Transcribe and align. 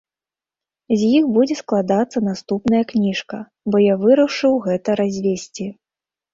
З 1.01 1.09
іх 1.17 1.27
будзе 1.35 1.57
складацца 1.59 2.23
наступная 2.29 2.81
кніжка, 2.93 3.37
бо 3.71 3.85
я 3.93 4.01
вырашыў 4.07 4.59
гэта 4.67 5.01
развесці. 5.05 5.71